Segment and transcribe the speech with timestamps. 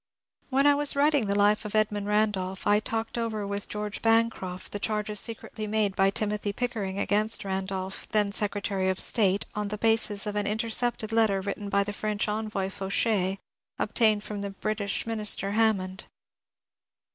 [0.49, 4.71] When I was writing the Life of Edmund Randolph, I talked over with George Bancroft
[4.71, 9.77] the charges secretly made by Timothy Pickering against Randolph, then Secretary of State, on the
[9.77, 13.37] basis of an intercepted letter written by the French envoy, Fauchet,
[13.77, 16.05] obtained from the British Minister, Hammond.